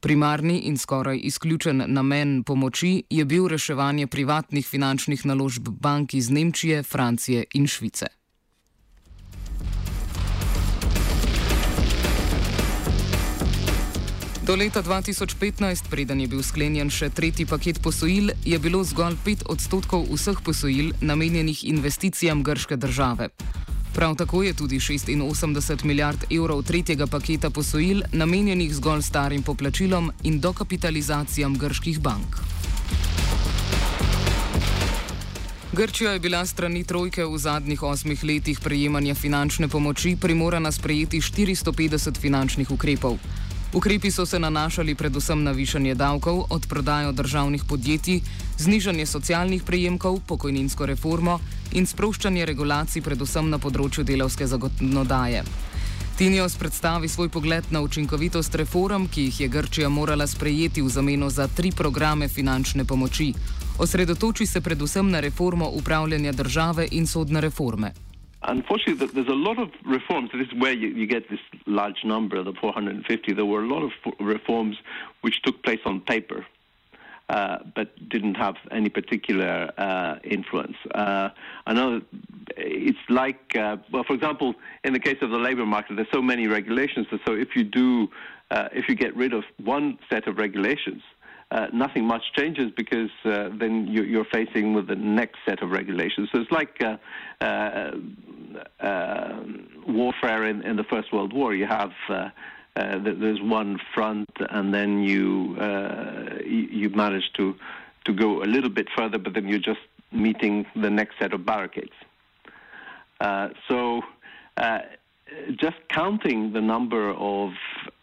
Primarni 0.00 0.58
in 0.58 0.78
skoraj 0.78 1.18
izključen 1.22 1.84
namen 1.86 2.44
pomoči 2.44 3.02
je 3.10 3.24
bil 3.24 3.48
reševanje 3.48 4.06
privatnih 4.06 4.66
finančnih 4.66 5.26
naložb 5.26 5.68
bank 5.68 6.14
iz 6.14 6.30
Nemčije, 6.30 6.82
Francije 6.82 7.44
in 7.54 7.66
Švice. 7.66 8.17
Do 14.48 14.56
leta 14.56 14.82
2015, 14.82 15.90
preden 15.90 16.20
je 16.20 16.26
bil 16.32 16.40
sklenjen 16.40 16.88
še 16.88 17.10
tretji 17.12 17.44
paket 17.44 17.82
posojil, 17.84 18.30
je 18.48 18.56
bilo 18.56 18.78
zgolj 18.80 19.18
5 19.26 19.42
odstotkov 19.52 20.06
vseh 20.08 20.38
posojil 20.40 20.94
namenjenih 21.04 21.66
investicijam 21.68 22.40
grške 22.40 22.78
države. 22.80 23.28
Prav 23.92 24.14
tako 24.16 24.40
je 24.42 24.54
tudi 24.56 24.78
86 24.80 25.84
milijard 25.84 26.24
evrov 26.32 26.62
tretjega 26.64 27.06
paketa 27.06 27.50
posojil 27.50 28.00
namenjenih 28.12 28.72
zgolj 28.72 29.02
starim 29.04 29.42
poplačilom 29.44 30.08
in 30.24 30.40
dokapitalizacijam 30.40 31.58
grških 31.58 32.00
bank. 32.00 32.40
Grčija 35.72 36.14
je 36.16 36.24
bila 36.24 36.40
strani 36.46 36.84
trojke 36.84 37.24
v 37.24 37.38
zadnjih 37.38 37.82
osmih 37.82 38.24
letih 38.24 38.64
prejemanja 38.64 39.14
finančne 39.14 39.68
pomoči 39.68 40.16
primorana 40.16 40.72
sprejeti 40.72 41.20
450 41.20 42.16
finančnih 42.16 42.70
ukrepov. 42.70 43.20
Ukrepi 43.72 44.10
so 44.10 44.26
se 44.26 44.38
nanašali 44.38 44.94
predvsem 44.94 45.42
na 45.42 45.50
višanje 45.50 45.94
davkov, 45.94 46.44
odprodajo 46.50 47.12
državnih 47.12 47.64
podjetij, 47.64 48.20
znižanje 48.58 49.06
socialnih 49.06 49.62
prejemkov, 49.62 50.20
pokojninsko 50.26 50.86
reformo 50.86 51.38
in 51.72 51.86
sproščanje 51.86 52.46
regulacij 52.46 53.02
predvsem 53.02 53.50
na 53.50 53.58
področju 53.58 54.04
delovske 54.08 54.46
zakonodaje. 54.46 55.44
Tinios 56.16 56.56
predstavi 56.56 57.08
svoj 57.08 57.28
pogled 57.28 57.68
na 57.70 57.84
učinkovitost 57.84 58.54
reform, 58.54 59.04
ki 59.06 59.28
jih 59.28 59.40
je 59.40 59.48
Grčija 59.48 59.88
morala 59.88 60.26
sprejeti 60.26 60.82
v 60.82 60.88
zameno 60.88 61.28
za 61.30 61.46
tri 61.46 61.70
programe 61.70 62.28
finančne 62.28 62.84
pomoči. 62.84 63.34
Osredotoči 63.78 64.46
se 64.46 64.60
predvsem 64.60 65.10
na 65.10 65.20
reformo 65.20 65.68
upravljanja 65.68 66.32
države 66.32 66.88
in 66.90 67.06
sodne 67.06 67.40
reforme. 67.40 67.92
Unfortunately, 68.42 69.06
there's 69.08 69.28
a 69.28 69.32
lot 69.32 69.58
of 69.58 69.70
reforms. 69.84 70.30
This 70.32 70.46
is 70.46 70.54
where 70.54 70.72
you, 70.72 70.88
you, 70.88 71.06
get 71.06 71.28
this 71.28 71.40
large 71.66 72.04
number, 72.04 72.42
the 72.42 72.52
450. 72.52 73.32
There 73.32 73.44
were 73.44 73.64
a 73.64 73.66
lot 73.66 73.82
of 73.82 73.90
reforms 74.20 74.76
which 75.22 75.42
took 75.42 75.62
place 75.64 75.80
on 75.84 76.00
paper, 76.02 76.46
uh, 77.28 77.58
but 77.74 78.08
didn't 78.08 78.36
have 78.36 78.54
any 78.70 78.90
particular 78.90 79.72
uh, 79.76 80.18
influence. 80.22 80.76
Uh, 80.94 81.30
I 81.66 81.72
know 81.72 82.00
it's 82.56 82.98
like, 83.08 83.56
uh, 83.56 83.78
well, 83.92 84.04
for 84.04 84.14
example, 84.14 84.54
in 84.84 84.92
the 84.92 85.00
case 85.00 85.18
of 85.20 85.30
the 85.30 85.38
labor 85.38 85.66
market, 85.66 85.96
there's 85.96 86.08
so 86.12 86.22
many 86.22 86.46
regulations. 86.46 87.08
So 87.26 87.32
if 87.32 87.56
you 87.56 87.64
do, 87.64 88.08
uh, 88.52 88.68
if 88.72 88.88
you 88.88 88.94
get 88.94 89.16
rid 89.16 89.34
of 89.34 89.42
one 89.64 89.98
set 90.08 90.28
of 90.28 90.38
regulations, 90.38 91.02
uh, 91.50 91.66
nothing 91.72 92.04
much 92.04 92.24
changes 92.36 92.70
because 92.76 93.10
uh, 93.24 93.48
then 93.58 93.86
you, 93.86 94.20
are 94.20 94.26
facing 94.26 94.74
with 94.74 94.86
the 94.86 94.94
next 94.94 95.38
set 95.46 95.62
of 95.62 95.70
regulations. 95.70 96.28
So 96.30 96.40
it's 96.40 96.50
like 96.50 96.82
uh, 96.82 96.96
uh, 97.40 97.92
uh 98.80 99.42
warfare 99.86 100.44
in, 100.44 100.60
in, 100.62 100.76
the 100.76 100.84
First 100.84 101.10
World 101.10 101.32
War. 101.32 101.54
You 101.54 101.66
have 101.66 101.92
there's 102.76 103.40
one 103.40 103.80
front, 103.94 104.28
and 104.50 104.74
then 104.74 105.02
you 105.02 105.56
you 106.44 106.90
manage 106.90 107.32
to 107.38 107.56
to 108.04 108.12
go 108.12 108.42
a 108.42 108.48
little 108.54 108.70
bit 108.70 108.88
further, 108.96 109.18
but 109.18 109.32
then 109.32 109.48
you're 109.48 109.58
just 109.58 109.80
meeting 110.12 110.66
the 110.76 110.90
next 110.90 111.18
set 111.18 111.32
of 111.32 111.46
barricades. 111.46 111.96
so 113.68 114.02
just 115.56 115.76
counting 115.88 116.52
the 116.52 116.60
number 116.60 117.10
of 117.10 117.52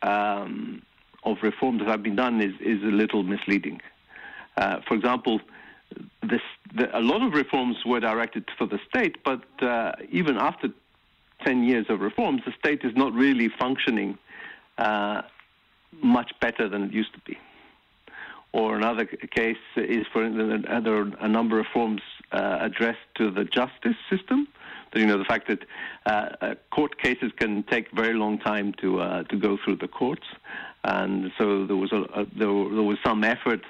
um, 0.01 0.81
of 1.25 1.37
reforms 1.41 1.79
that 1.79 1.87
have 1.87 2.03
been 2.03 2.15
done 2.15 2.41
is, 2.41 2.53
is 2.61 2.81
a 2.83 2.93
little 2.95 3.23
misleading. 3.23 3.81
Uh, 4.57 4.79
for 4.87 4.93
example, 4.93 5.41
this, 6.21 6.41
the, 6.75 6.97
a 6.97 7.01
lot 7.01 7.21
of 7.21 7.33
reforms 7.33 7.77
were 7.85 7.99
directed 7.99 8.45
for 8.57 8.67
the 8.67 8.79
state, 8.89 9.17
but 9.23 9.43
uh, 9.61 9.91
even 10.09 10.37
after 10.37 10.69
10 11.43 11.63
years 11.63 11.85
of 11.89 11.99
reforms, 11.99 12.41
the 12.45 12.53
state 12.57 12.81
is 12.83 12.95
not 12.95 13.13
really 13.13 13.49
functioning 13.59 14.17
uh, 14.77 15.21
much 16.01 16.31
better 16.41 16.69
than 16.69 16.83
it 16.83 16.93
used 16.93 17.13
to 17.13 17.19
be. 17.25 17.37
Or 18.51 18.77
another 18.77 19.05
case 19.05 19.57
is, 19.75 20.05
for 20.13 20.23
are 20.23 21.11
a 21.19 21.27
number 21.27 21.59
of 21.59 21.65
reforms 21.65 22.01
uh, 22.31 22.57
addressed 22.61 23.07
to 23.15 23.31
the 23.31 23.43
justice 23.43 23.97
system. 24.09 24.47
You 24.93 25.05
know, 25.05 25.17
the 25.17 25.25
fact 25.25 25.49
that 25.49 25.59
uh, 26.05 26.29
uh, 26.39 26.55
court 26.71 26.97
cases 26.97 27.31
can 27.35 27.63
take 27.63 27.91
very 27.91 28.13
long 28.13 28.39
time 28.39 28.71
to 28.79 29.23
to 29.29 29.35
go 29.37 29.57
through 29.61 29.77
the 29.77 29.89
courts, 29.89 30.25
and 30.85 31.31
so 31.37 31.65
there 31.65 31.75
was 31.75 31.91
a, 31.91 32.03
a 32.13 32.25
there, 32.25 32.47
there, 32.47 32.87
was 32.91 32.97
some 33.03 33.25
effort 33.25 33.61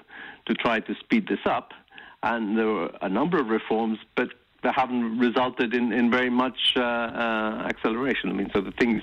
to 0.45 0.53
try 0.53 0.79
to 0.81 0.93
speed 0.99 1.27
this 1.27 1.39
up, 1.45 1.73
and 2.21 2.55
there 2.55 2.67
were 2.67 2.91
a 3.01 3.09
number 3.09 3.39
of 3.39 3.47
reforms, 3.47 3.97
but 4.15 4.29
they 4.65 4.71
haven't 4.75 5.17
resulted 5.19 5.73
in, 5.73 5.91
in 5.91 6.11
very 6.11 6.29
much 6.29 6.73
uh, 6.75 6.81
uh, 6.81 7.67
acceleration. 7.69 8.29
I 8.29 8.33
mean, 8.33 8.51
so 8.53 8.61
the 8.61 8.71
things 8.71 9.01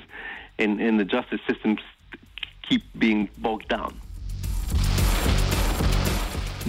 in, 0.58 0.80
in 0.80 0.96
the 0.96 1.04
justice 1.04 1.40
system 1.48 1.78
keep 2.68 2.82
being 2.98 3.28
bogged 3.38 3.68
down. 3.68 4.00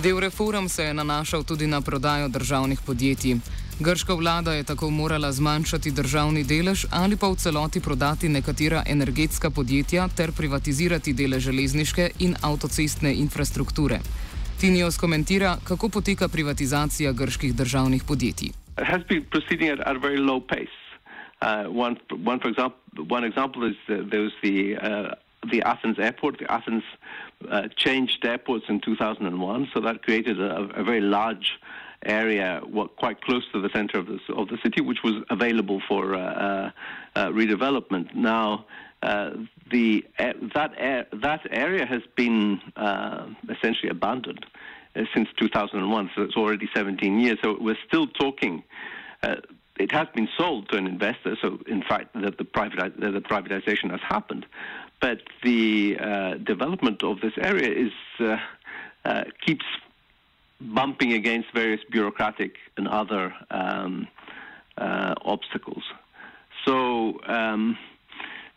Del 0.03 0.19
reform 0.19 0.67
se 0.67 0.83
je 0.83 0.93
nanašal 0.93 1.43
tudi 1.43 1.67
na 1.67 1.81
prodajo 1.81 2.27
državnih 2.27 2.79
podjetij. 2.85 3.35
Grška 3.79 4.13
vlada 4.13 4.53
je 4.53 4.63
tako 4.63 4.89
morala 4.89 5.31
zmanjšati 5.31 5.91
državni 5.91 6.43
delež 6.43 6.85
ali 6.91 7.15
pa 7.15 7.27
v 7.27 7.35
celoti 7.35 7.79
prodati 7.79 8.29
nekatera 8.29 8.83
energetska 8.85 9.49
podjetja 9.49 10.07
ter 10.17 10.31
privatizirati 10.37 11.13
dele 11.13 11.39
železniške 11.39 12.09
in 12.19 12.35
avtocestne 12.41 13.13
infrastrukture. 13.13 13.99
Tinios 14.59 14.97
komentira, 14.97 15.55
kako 15.63 15.89
poteka 15.89 16.27
privatizacija 16.27 17.11
grških 17.11 17.55
državnih 17.55 18.03
podjetij. 18.07 18.49
Uh, 21.41 21.67
one, 21.85 21.95
one, 22.25 22.39
for 22.39 22.51
example, 22.51 22.77
one 23.09 23.27
example 23.27 23.71
is 23.71 23.77
uh, 23.89 24.09
there 24.09 24.23
was 24.23 24.33
the 24.41 24.75
uh, 24.79 25.11
the 25.51 25.61
Athens 25.65 25.99
airport. 25.99 26.37
The 26.39 26.47
Athens 26.49 26.83
Uh, 27.49 27.67
changed 27.75 28.25
airports 28.25 28.65
in 28.69 28.79
2001, 28.79 29.69
so 29.73 29.79
that 29.81 30.03
created 30.03 30.39
a, 30.39 30.69
a 30.75 30.83
very 30.83 31.01
large 31.01 31.59
area, 32.05 32.61
well, 32.67 32.87
quite 32.87 33.21
close 33.21 33.43
to 33.51 33.61
the 33.61 33.69
center 33.73 33.97
of 33.97 34.07
the 34.07 34.19
of 34.35 34.47
the 34.49 34.57
city, 34.63 34.81
which 34.81 34.99
was 35.03 35.23
available 35.29 35.81
for 35.87 36.15
uh, 36.15 36.19
uh, 36.19 36.71
uh 37.15 37.25
redevelopment. 37.27 38.13
Now. 38.15 38.65
Uh, 39.01 39.31
the 39.69 40.01
that 40.55 40.71
that 41.11 41.41
area 41.51 41.85
has 41.85 42.01
been 42.15 42.61
essentially 43.49 43.89
abandoned 43.89 44.45
since 45.13 45.27
2001, 45.37 46.11
so 46.15 46.21
it's 46.21 46.37
already 46.37 46.69
17 46.73 47.19
years. 47.19 47.37
So 47.43 47.57
we're 47.59 47.77
still 47.85 48.07
talking 48.07 48.63
it 49.77 49.91
has 49.91 50.07
been 50.15 50.29
sold 50.37 50.69
to 50.69 50.77
an 50.77 50.87
investor, 50.87 51.35
so 51.41 51.59
in 51.67 51.81
fact 51.81 52.13
the 52.13 52.31
privatization 52.31 53.91
has 53.91 54.01
happened. 54.07 54.45
But 55.03 55.19
the 55.43 55.97
uh, 55.99 56.33
development 56.35 57.03
of 57.03 57.19
this 57.19 57.33
area 57.37 57.69
is 57.87 57.91
uh, 58.21 58.37
uh, 59.03 59.23
keeps 59.45 59.65
bumping 60.61 61.11
against 61.11 61.49
various 61.53 61.81
bureaucratic 61.91 62.55
and 62.77 62.87
other 62.87 63.35
um, 63.51 64.07
uh, 64.77 65.13
obstacles. 65.25 65.83
So 66.63 67.19
um, 67.27 67.77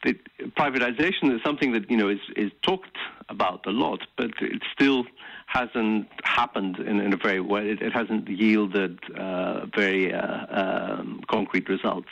the 0.05 0.15
privatization 0.57 1.35
is 1.35 1.41
something 1.45 1.73
that 1.73 1.91
you 1.91 1.97
know 1.97 2.11
is, 2.11 2.21
is 2.37 2.53
talked 2.63 2.97
about 3.29 3.67
a 3.67 3.73
lot, 3.73 4.07
but 4.17 4.31
it 4.41 4.63
still 4.73 5.03
hasn't 5.47 6.07
happened 6.23 6.79
in, 6.79 7.01
in 7.01 7.13
a 7.13 7.17
very 7.17 7.41
well. 7.41 7.67
It, 7.67 7.83
it 7.83 7.93
hasn't 7.93 8.29
yielded 8.29 9.01
uh, 9.19 9.67
very 9.75 10.15
uh, 10.15 10.47
um, 10.51 11.23
concrete 11.29 11.69
results. 11.69 12.11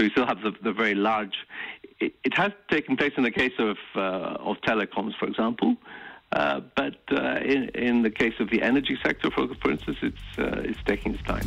So 0.00 0.04
you 0.04 0.10
still 0.12 0.24
have 0.24 0.40
the, 0.40 0.52
the 0.62 0.72
very 0.72 0.94
large. 0.94 1.34
It, 2.00 2.14
it, 2.24 2.32
has 2.32 2.52
taken 2.70 2.96
place 2.96 3.12
in 3.18 3.22
the 3.22 3.30
case 3.30 3.52
of 3.58 3.76
uh, 3.94 4.00
of 4.40 4.56
telecoms, 4.62 5.12
for 5.18 5.28
example. 5.28 5.76
Uh, 6.32 6.60
but 6.74 6.96
uh, 7.12 7.40
in, 7.44 7.68
in 7.74 8.00
the 8.00 8.08
case 8.08 8.32
of 8.40 8.48
the 8.48 8.62
energy 8.62 8.96
sector, 9.04 9.30
for, 9.30 9.46
for 9.60 9.70
instance, 9.70 9.98
it's, 10.00 10.16
it's 10.38 10.78
taking 10.86 11.16
its 11.16 11.22
time. 11.24 11.46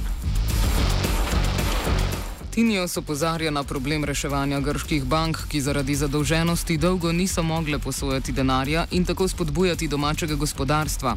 Tinios 2.54 2.98
opozarja 2.98 3.52
na 3.52 3.64
problem 3.64 4.04
reševanja 4.06 4.60
grških 4.62 5.06
bank, 5.10 5.38
ki 5.50 5.60
zaradi 5.60 5.96
zadolženosti 5.98 6.78
dolgo 6.78 7.12
niso 7.12 7.44
mogle 7.44 7.80
posojati 7.80 8.32
denarja 8.32 8.84
in 8.92 9.06
tako 9.06 9.28
spodbujati 9.28 9.88
domačega 9.88 10.36
gospodarstva. 10.36 11.16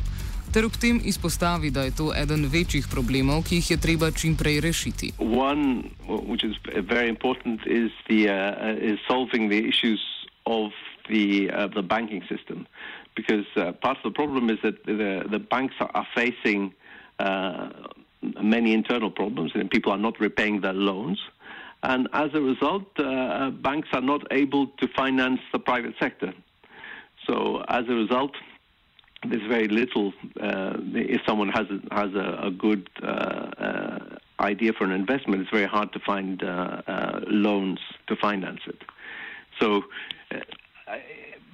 Ter 0.54 0.64
ob 0.64 0.72
tem 0.80 1.00
izpostavi, 1.04 1.70
da 1.70 1.82
je 1.82 1.92
to 1.96 2.06
eden 2.22 2.46
večjih 2.52 2.88
problemov, 2.88 3.42
ki 3.44 3.60
jih 3.60 3.70
je 3.70 3.76
treba 3.76 4.10
čim 4.10 4.36
prej 4.36 4.60
rešiti. 4.60 5.12
One, 5.18 5.92
which 6.08 6.44
is 6.48 6.56
very 6.88 7.08
important, 7.08 7.60
is 7.66 7.92
the 8.08 8.20
uh, 8.32 8.92
is 8.92 8.98
solving 9.04 9.50
the 9.52 9.60
issues 9.68 10.00
of 10.46 10.72
the 11.10 11.52
uh, 11.52 11.68
the 11.76 11.82
banking 11.82 12.24
system, 12.32 12.64
because 13.14 13.44
uh, 13.56 13.76
part 13.84 13.98
of 14.00 14.08
the 14.08 14.16
problem 14.16 14.48
is 14.48 14.58
that 14.64 14.80
the 14.86 15.28
the 15.28 15.42
banks 15.52 15.76
are 15.80 16.08
facing. 16.16 16.72
Uh, 17.18 17.68
many 18.42 18.72
internal 18.72 19.10
problems, 19.10 19.52
and 19.54 19.70
people 19.70 19.92
are 19.92 19.98
not 19.98 20.18
repaying 20.20 20.60
their 20.60 20.72
loans. 20.72 21.20
And 21.82 22.08
as 22.12 22.30
a 22.34 22.40
result, 22.40 22.84
uh, 22.98 23.50
banks 23.50 23.88
are 23.92 24.00
not 24.00 24.22
able 24.30 24.68
to 24.78 24.88
finance 24.96 25.40
the 25.52 25.58
private 25.58 25.94
sector. 26.00 26.32
So 27.26 27.64
as 27.68 27.84
a 27.88 27.94
result, 27.94 28.32
there's 29.28 29.46
very 29.48 29.68
little. 29.68 30.12
Uh, 30.40 30.74
if 30.94 31.20
someone 31.26 31.48
has 31.48 31.66
a, 31.70 31.94
has 31.94 32.14
a, 32.14 32.46
a 32.46 32.50
good 32.50 32.88
uh, 33.02 33.06
uh 33.06 33.98
idea 34.38 34.72
for 34.74 34.84
an 34.84 34.92
investment, 34.92 35.40
it's 35.40 35.50
very 35.50 35.66
hard 35.66 35.92
to 35.94 35.98
find 35.98 36.42
uh, 36.42 36.82
uh, 36.86 37.20
loans 37.26 37.78
to 38.06 38.14
finance 38.16 38.60
it. 38.66 38.82
So, 39.58 39.84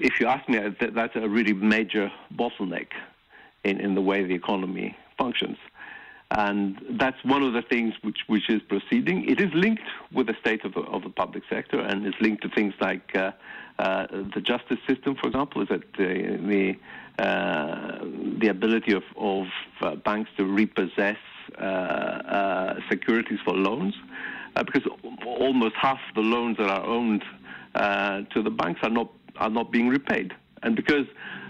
if 0.00 0.18
you 0.18 0.26
ask 0.26 0.48
me, 0.48 0.58
that's 0.80 1.14
a 1.14 1.28
really 1.28 1.52
major 1.52 2.10
bottleneck 2.34 2.88
in, 3.62 3.80
in 3.80 3.94
the 3.94 4.00
way 4.00 4.24
the 4.24 4.34
economy 4.34 4.96
functions. 5.16 5.56
And 6.34 6.80
that's 6.98 7.22
one 7.24 7.42
of 7.42 7.52
the 7.52 7.60
things 7.60 7.92
which, 8.00 8.20
which 8.26 8.48
is 8.48 8.62
proceeding. 8.62 9.28
It 9.28 9.38
is 9.38 9.50
linked 9.52 9.82
with 10.12 10.28
the 10.28 10.36
state 10.40 10.64
of 10.64 10.72
the, 10.72 10.80
of 10.80 11.02
the 11.02 11.10
public 11.10 11.42
sector 11.50 11.78
and 11.78 12.06
is 12.06 12.14
linked 12.22 12.42
to 12.42 12.48
things 12.48 12.72
like 12.80 13.14
uh, 13.14 13.32
uh, 13.78 14.06
the 14.34 14.40
justice 14.40 14.78
system, 14.88 15.14
for 15.20 15.26
example, 15.26 15.60
is 15.60 15.68
that 15.68 15.82
the, 15.98 16.74
the, 17.18 17.22
uh, 17.22 17.98
the 18.40 18.48
ability 18.48 18.94
of, 18.94 19.02
of 19.16 19.46
uh, 19.82 19.94
banks 19.96 20.30
to 20.38 20.46
repossess 20.46 21.18
uh, 21.58 22.74
securities 22.90 23.38
for 23.44 23.52
loans, 23.52 23.94
because 24.56 24.90
almost 25.26 25.74
half 25.74 25.98
the 26.14 26.22
loans 26.22 26.56
that 26.56 26.70
are 26.70 26.84
owned 26.86 27.22
to 27.74 28.42
the 28.42 28.50
banks 28.50 28.80
are 28.82 28.90
not, 28.90 29.12
are 29.36 29.50
not 29.50 29.70
being 29.70 29.88
repaid. 29.88 30.32
And 30.62 30.76
because 30.76 31.06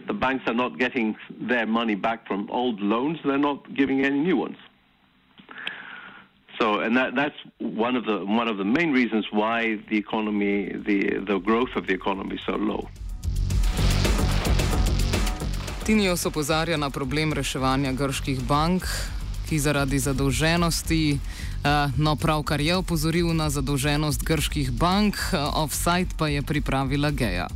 the 0.09 0.15
banks 0.15 0.43
are 0.49 0.55
not 0.55 0.79
getting 0.81 1.15
their 1.41 1.67
money 1.67 1.95
back 1.95 2.27
from 2.27 2.51
old 2.51 2.81
loans, 2.81 3.19
they're 3.25 3.39
not 3.39 3.75
giving 3.77 4.05
any 4.05 4.19
new 4.19 4.37
ones. 4.37 4.57
So, 6.59 6.81
and 6.81 6.97
that, 6.97 7.15
that's 7.15 7.39
one 7.59 7.97
of 7.97 8.05
the 8.05 8.25
one 8.25 8.49
of 8.49 8.57
the 8.59 8.65
main 8.65 8.93
reasons 8.93 9.27
why 9.31 9.79
the 9.89 9.97
economy, 9.97 10.73
the 10.87 11.19
the 11.27 11.39
growth 11.39 11.75
of 11.77 11.87
the 11.87 11.95
economy, 11.95 12.35
is 12.35 12.43
so 12.47 12.57
low. 12.57 12.89
Tinios 15.85 16.27
opozarja 16.27 16.77
na 16.77 16.91
problem 16.91 17.33
reševanja 17.33 17.93
grških 17.93 18.45
bank, 18.47 18.85
ki 19.49 19.59
zaradi 19.59 19.99
zadolženosti, 19.99 21.19
eh, 21.19 21.89
no 21.99 22.17
pravkar 22.17 22.61
je 22.61 22.77
opozoril 22.77 23.35
na 23.35 23.51
zadolženost 23.51 24.23
grških 24.23 24.71
bank, 24.73 25.17
eh, 25.33 25.39
offside 25.55 26.15
pa 26.19 26.29
je 26.29 26.43
pripravila 26.43 27.11
Geja. 27.11 27.49